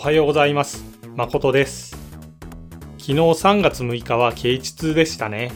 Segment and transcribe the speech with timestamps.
[0.00, 0.82] おはようございます。
[1.14, 1.90] 誠です。
[2.96, 5.52] 昨日3月6日は啓蟄でしたね。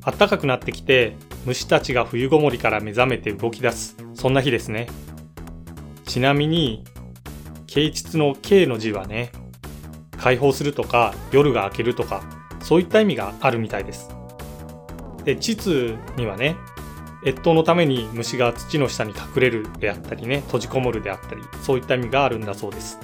[0.00, 1.14] 暖かくなってきて、
[1.44, 4.86] 虫たちが冬ごもりから目覚めて動き出す、そんな日ですね。
[6.06, 6.84] ちなみに、
[7.66, 9.30] 啓蟄の啓の字はね、
[10.16, 12.22] 解放するとか、夜が明けるとか、
[12.62, 14.08] そういった意味があるみたいです。
[15.24, 16.56] で、蟄にはね、
[17.26, 22.98] 越冬のために虫が土の下に隠れるであったりね、閉じこもるであったり、そういった意味があるんだそうです。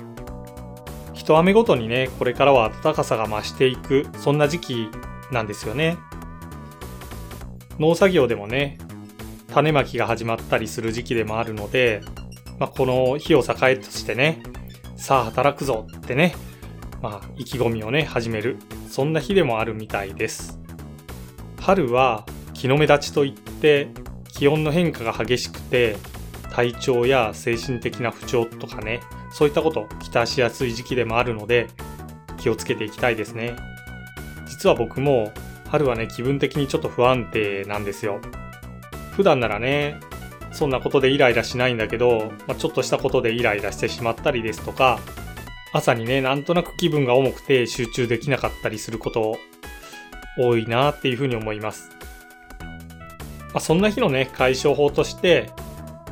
[1.21, 4.89] 一雨ごとにね、これからは暖かさが増していく、そんな時期
[5.31, 5.99] なんですよね。
[7.79, 8.79] 農作業でもね、
[9.53, 12.01] 種まきが始まったりする時期でもあるので、
[12.59, 14.43] まあ、この日を境としてね、
[14.97, 16.35] さあ働くぞってね、
[17.03, 18.57] まあ、意気込みをね、始める。
[18.89, 20.59] そんな日でもあるみたいです。
[21.61, 23.89] 春は気の目立ちといって、
[24.33, 25.99] 気温の変化が激しくて、
[26.51, 29.01] 体調や精神的な不調とかね、
[29.33, 31.69] そういったこときたしやすい時期でもあるので、
[32.39, 33.57] 気をつけていきたいですね。
[34.47, 35.33] 実は僕も
[35.69, 38.21] 春はね、気分的にちょっと不安定なんですよ。
[39.13, 40.01] 普段ならね、
[40.53, 44.99] そんなことでイライラしないんだけど、まあ、ちょっとしたことでイライラしてしまったりですとか、
[45.73, 49.39] 朝にね、なんとなく気分が重くて集中できなかったりすること
[50.37, 51.91] 多いなっていうふうに思います。
[52.59, 52.67] ま
[53.55, 55.51] あ、そんな日のね、解消法として、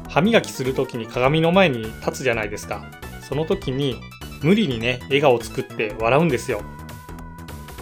[0.08, 2.84] 歯磨きするときに鏡の前に立つじゃないですか。
[3.28, 4.00] その時に
[4.42, 6.62] 無理にね、笑顔を作って笑うんですよ。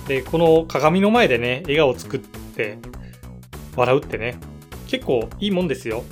[0.08, 2.78] で、この鏡の前でね、笑顔を作って
[3.76, 4.38] 笑うってね、
[4.88, 6.04] 結構いいもんですよ。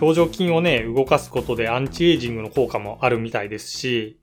[0.00, 4.20] 表情筋をね、動かすことでアンチエイジングの効果もあるみたいですし、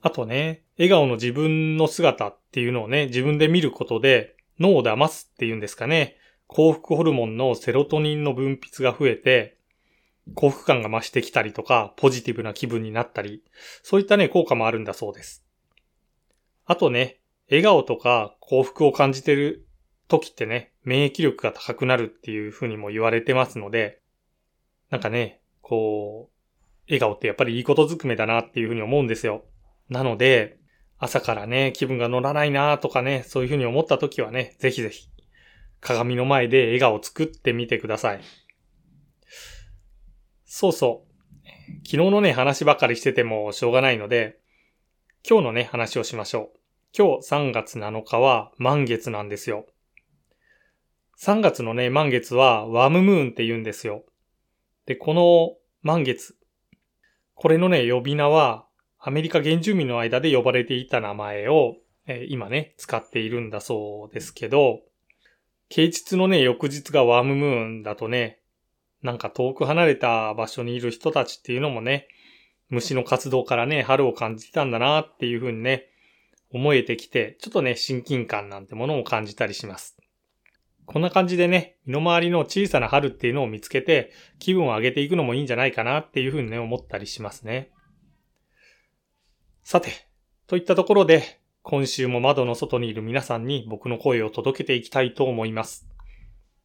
[0.00, 9.57] あとね、笑顔の自分の姿っていうのをね、自分で見ることで脳を騙すっていうんですかね、幸福ホルモンのセロトニンの分泌が増えて、
[10.34, 13.42] 幸福感が増してきたりとか、ポジティブな気分になったり、
[13.82, 15.44] そういったね、効果もあるんだそうです。
[16.66, 19.66] あとね、笑顔とか幸福を感じてる
[20.08, 24.00] 時ってね、免疫力が高くなるっていう風にも言われてますので、
[24.90, 26.38] なんかね、こう、
[26.88, 29.44] 笑顔ってやっぱりいいことずくめだなっていう風に思うんですよ。
[29.88, 30.58] なので、
[30.98, 35.08] 朝からね、気分が乗らないなとかね、そういう風に思った時はね、ぜひぜひ、
[35.80, 38.20] 鏡の前で笑顔を作ってみてください。
[40.50, 41.46] そうそう。
[41.86, 44.40] 昨日のね、話ばかりしててもしょうがないので、
[45.28, 46.58] 今日のね、話をしましょう。
[46.96, 49.66] 今日3月7日は満月なんですよ。
[51.20, 54.04] 3月のね、満月はワームムーンって言うんですよ。
[54.86, 56.34] で、この満月。
[57.34, 58.64] これのね、呼び名は
[58.98, 61.76] アメリカ原住民の間で呼ばれていた名前を、
[62.06, 64.80] えー、今ね、使っているんだそうですけど、
[65.68, 68.37] 啓蟄のね、翌日がワームムーンだとね、
[69.02, 72.08] なんか遠く離れた場所にいる人たちっていうのもね、
[72.68, 75.86] 虫の活動からね、春を感じてたんだなっていうふうにね、
[76.52, 79.96] 思えてきて、ちょっとね、親近感なんてものも感じたりします。
[80.86, 87.70] こんな感じでね、身の回りの小さな春っていうのを見つけて、気分を上げていくのもいいんじゃないかなっていうふうにね、思ったりしますね。
[89.62, 89.90] さて、
[90.46, 95.87] といったところで、今週も窓の外にいる皆さんに僕の声を届けていきたいと思います。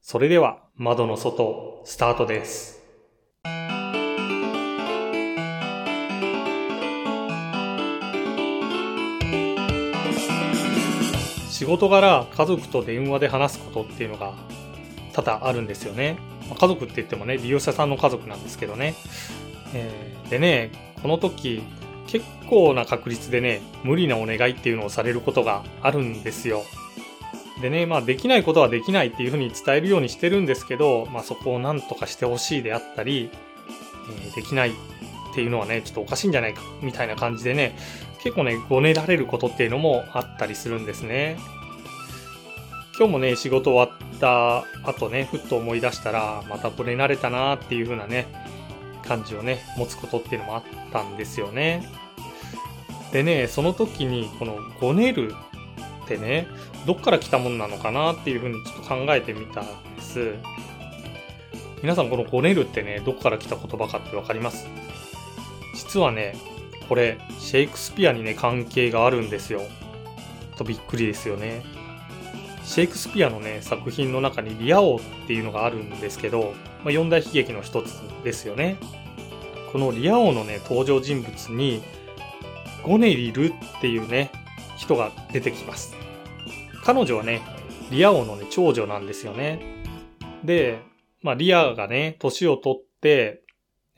[0.06, 2.84] それでは、窓の外、スタートです。
[11.50, 14.34] 仕事柄家族と電話で話すことっていうのが
[15.14, 16.18] 多々あるんですよね。
[16.54, 18.96] 家族って言ってもね、利用者さんの家族なんですけどね。
[19.74, 20.72] えー、でね、
[21.02, 21.64] この時
[22.08, 26.66] 結構な確率でね、無理なお願いっていうのをされることがあるんですよ。
[27.64, 33.30] でね、まあできないことはできないっていうふうに伝えるようにしてるんですけど、まあそこをなんとかしてほしいであったり、
[34.10, 34.74] えー、できないっ
[35.34, 37.78] ていうのはね、ちょっとおかしいんじゃないか、みたいな感じでね、
[38.22, 41.38] 結構ね、ごねられることっていうのもあったりするんですね。
[42.98, 48.28] 今日もね、仕事終わった後ね、ふっと思い出したら、またこれ慣れたなっていう風なね、
[49.08, 51.88] 感じをね、持つことっていうのもあったんですよね。
[53.14, 55.34] でね、その時に、このごねる
[56.04, 56.48] ってね、
[56.86, 59.66] どっから来たもんなのかなっていう風にちょっと考えてみたん
[59.96, 60.36] です。
[61.82, 64.68] 皆さんこのごねるってね、どっから来た言葉かってわかります？
[65.76, 66.36] 実はね、
[66.88, 69.62] これ、シェイクスピアにね、関係があるんですよ。
[70.58, 71.64] とびっくりですよね。
[72.64, 76.54] シェイクスピアのね、作品の中にリア王っていうのがあるんですけど、
[76.84, 78.78] まあ、四大悲劇の一つですよね。
[79.72, 81.82] このリア王のね、登場人物に、
[82.84, 84.32] ゴネリルっていうね、
[84.84, 85.96] 人が出てきます。
[86.84, 87.42] 彼女はね、
[87.90, 89.62] リア王のね、長女なんですよね。
[90.44, 90.82] で、
[91.22, 93.44] まあ、リアがね、年を取って、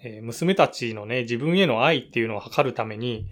[0.03, 3.27] えー、娘たちのね、自分への愛っていうのを図るために、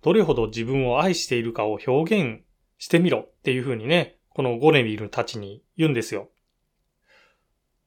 [0.00, 2.42] どれほど自分を愛しているかを表現
[2.78, 6.30] してみろっていう風にね、このゴネリルたちに言うんですよ。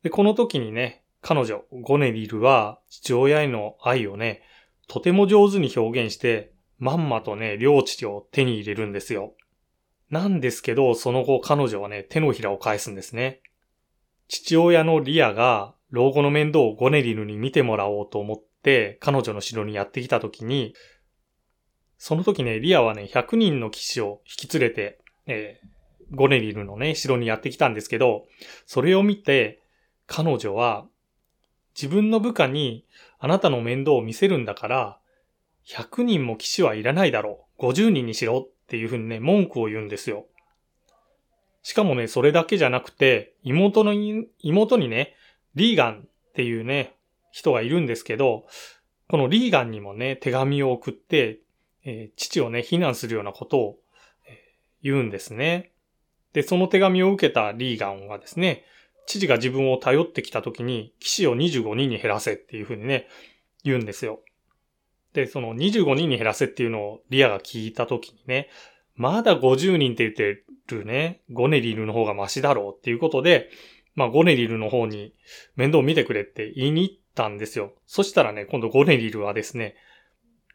[0.03, 4.43] で、この時にね、彼女、ゴネリルは父親への愛をね、
[4.87, 9.33] とても上手に表現して、まんまとね、領地を手に入れるんですよ。
[10.09, 13.41] なんですけど、その後彼女はね、手のひらを返すんですね。
[14.27, 20.75] 父親のリアが老後の面倒をゴネリルに見てもらおうと思って彼女の城にやってきた時に、
[21.97, 28.25] その時ね、リアはね、100人の騎士を引き連れて、えー、ゴネリルのね、城にやってきたんですけど、
[28.65, 29.63] それを見て、
[30.05, 30.85] 彼女は、
[31.75, 32.85] 自分の部下に
[33.19, 34.99] あなたの面倒を見せるんだから、
[35.67, 37.67] 100人も騎士はいらないだろう。
[37.67, 40.25] 50人にしろっていうふうにね、文句を言うんですよ。
[41.61, 43.93] しかもね、それだけじゃなくて、妹の、
[44.39, 45.15] 妹にね、
[45.55, 46.95] リーガンっていうね、
[47.31, 48.45] 人がいるんですけど、
[49.09, 51.39] このリーガンにもね、手紙を送って、
[51.83, 53.79] えー、父をね、非難するようなことを、
[54.27, 54.35] えー、
[54.83, 55.71] 言うんですね。
[56.33, 58.63] で、その手紙を受けたリーガンはですね、
[59.05, 63.07] 父が自分を頼ってきた時に、騎士を25人に減らせっていうふうにね、
[63.63, 64.21] 言うんですよ。
[65.17, 68.49] で、その25人に減らせっていうのをリアが聞いた時にね、
[68.95, 70.43] まだ50人って言って
[70.75, 73.49] るね、ゴネリルの方がマシだろうっていうことで、
[73.95, 75.15] まあゴネリルの方に
[75.55, 77.73] 面倒見てくれって言いに行ったんですよ。
[77.87, 79.73] そしたらね、今度ゴネリルはですね、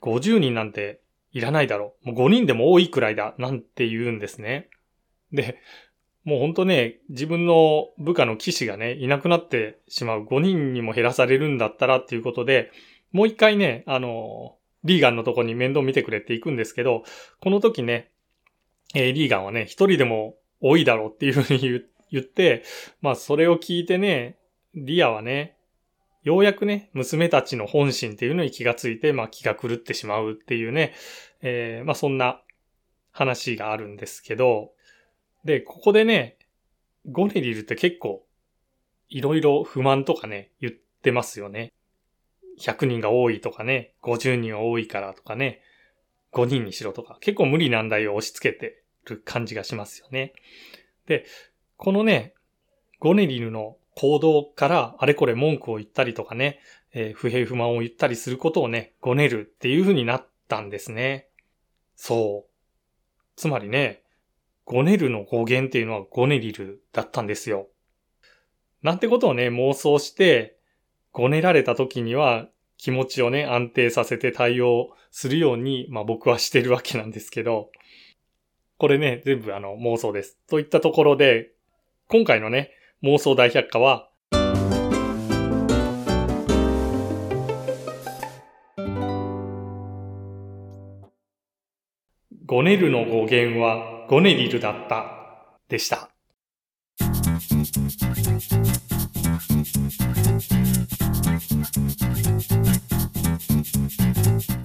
[0.01, 1.01] 50人なんて
[1.33, 2.13] いらないだろう。
[2.13, 3.35] もう5人でも多いくらいだ。
[3.39, 4.69] なんて言うんですね。
[5.33, 5.59] で、
[6.23, 10.25] もうほんとね、自分の部下の騎士がね、いなくなってしまう。
[10.25, 12.71] 5人にも減らされるんだったらっていうことで、
[13.13, 17.05] もう一回ね、あの、リーガンのとこに面倒見てくれって行くんですけど、
[17.41, 18.11] この時ね、
[18.95, 22.65] えー、リーガンはね、一人でも多いだろうっていうふうに言って、
[23.01, 24.39] まあそれを聞いてね、
[24.75, 25.57] リアはね、
[26.23, 30.95] ようやくね、娘たちの本心っていうのに気がついて、まあ気が狂ってしまうっていうね、
[31.43, 32.41] えー、まあそんな
[33.11, 34.73] 話があるんですけど、
[35.45, 36.39] で、ここでね、
[37.11, 38.25] ゴネリルって結構、
[39.09, 41.73] いろいろ不満とかね、言ってますよね。
[42.61, 45.63] 100人が多いとかね、50人多いからとかね、
[46.33, 50.33] 5人にしろとか、結構無理難題を押し付けてる感じがしますよね。
[51.07, 51.27] で、
[51.77, 52.35] このね、
[52.99, 56.61] ゴネリルの行動からあれこれ文句を言ったりとかね、
[56.93, 61.29] えー、不平不満を言ったりすることをね、ごねるっていう風になったんですね。
[61.97, 62.53] そう。
[63.37, 64.03] つまりね、
[64.65, 67.69] ごねるの語源っていうのはゴネリルだったんですよ。
[68.83, 70.57] なんてことをね、妄想して、
[71.13, 72.49] ごねられた時には
[72.79, 77.71] 気持ちをね、安定させて対応するように、まあ僕はしてるわけなんですけど、
[78.79, 80.39] これね、全部あの妄想です。
[80.49, 81.53] といったところで、
[82.09, 82.71] 今回のね、
[83.03, 84.09] 妄想大百科は、
[92.47, 96.12] ゴネルの語源はゴネリルだったでした。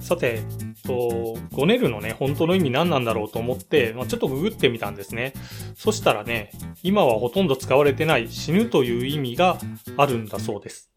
[0.08, 0.40] さて、
[0.86, 5.34] と、ゴネルのね、本当の意味何なんだろうと思って、まあ、ちょっとググってみたんですね。
[5.76, 6.50] そしたらね、
[6.82, 9.58] 今はほとんど使われてない死ぬという意味が
[9.98, 10.90] あるんだそうです。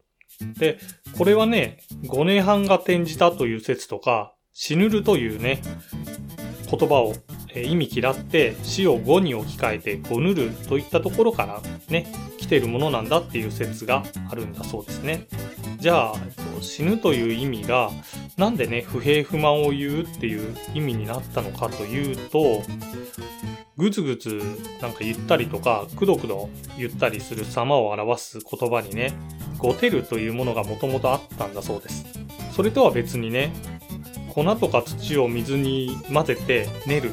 [0.58, 0.78] で、
[1.18, 5.60] これはね、5年半が転じたという説とか、死ぬるというね、
[6.70, 7.12] 言葉を
[7.54, 12.06] え意味嫌って死を語に置き換えてゴヌルといったところからね、
[12.38, 15.26] 来てるものなんだっていう説があるんだそうですね。
[15.78, 16.14] じゃあ、
[16.60, 17.90] 死ぬという意味が
[18.36, 22.62] なんでね、不平不満を言うっていう意味になったのかというと、
[23.76, 24.28] ぐつぐつ
[24.80, 26.48] なんか言ったりとか、くどくど
[26.78, 29.12] 言ったりする様を表す言葉にね、
[29.58, 32.04] ごてるというものがもともとあったんだそうです。
[32.54, 33.52] それとは別にね、
[34.30, 37.10] 粉とか土を水に混ぜて練る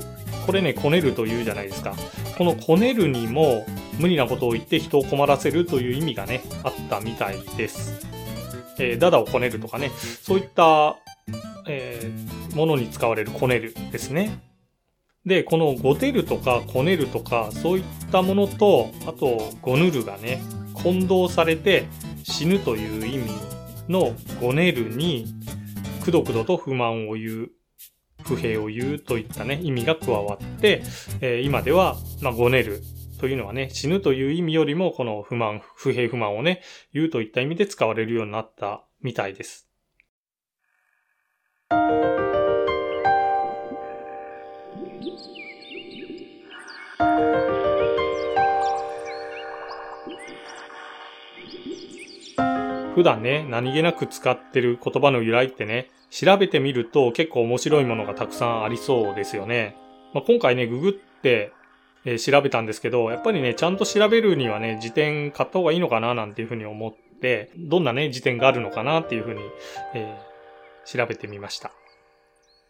[0.50, 1.94] これね、こねるというじゃないですか。
[2.40, 3.68] このこねるにも
[4.00, 8.08] 無理なことを言って人を困らせるという意味がね、あったみたいです。
[8.80, 9.92] えー、ダダをこねるとかね、
[10.24, 10.98] そういった、
[11.70, 14.42] えー、ものに使われるこねるですね。
[15.26, 20.42] で、このごてるとかこねるとか、そういったものと、あと、ごぬるがね、
[20.74, 21.86] 混同されて
[22.24, 23.32] 死ぬという意味
[23.88, 25.28] のごねるに、
[26.04, 27.50] くどくどと不満を言う
[28.24, 30.82] 不平を言うといったね、意味が加わって、
[31.22, 32.82] えー、今では、まあ、ごねる
[33.20, 36.62] というのはね、死ぬという意味よりも、この不満、不平不満をね、
[36.94, 39.69] 言うといった意味で使われるようになったみたいです。
[53.00, 59.78] 普段ね、何気なく使ってる言葉の由来ってね、調べてみると結構面白いものがたくさんありそうですよね。
[60.14, 61.54] まあ、今回ね、ググって、
[62.04, 69.40] えー、調べたんですけど、やっぱりね、ちゃんと調べるにはね、辞典買った方がいいのかななんていうふうに思って、どんなね、辞典があるのかなっていうふうに、
[69.94, 70.29] えー、
[70.92, 71.72] 調べてみました。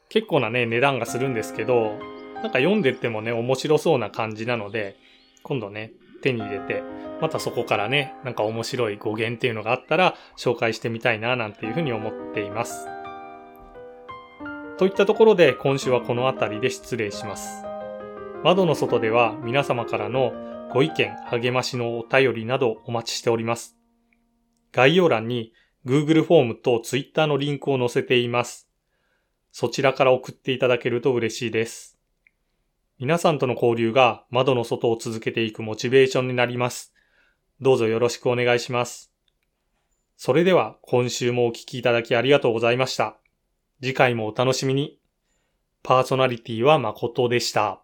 [0.10, 1.98] 結構なね、値段がするんですけど、
[2.36, 4.98] なんか読んでってもね、面白そうな感じなので、
[5.44, 6.84] 今度ね、手に入れて、
[7.22, 12.88] またそこからね、なんか面白い語源っていうのがあったら紹介してみたいななんていうふうに思っています。
[14.78, 17.66] といったところで今週はこの辺りで失礼します。
[18.44, 20.32] 窓の外では皆様からの
[20.74, 23.78] ご意見、励ましのお便りなどお待ちしております。
[24.72, 25.52] 概要欄に
[25.86, 28.70] Google フォームと Twitter のリンクを載せています。
[29.52, 31.98] そちらから送っていただけると嬉しいです。
[33.00, 36.94] 皆さんとの交流が窓の外を続けていくモチベーションになります。
[37.62, 39.12] どうぞよろしくお願いします。
[40.18, 43.18] それでは今週もお聴きいただきありがとうございました。
[43.82, 45.00] 次回もお楽しみに。
[45.82, 47.82] パーソナリティは誠でした。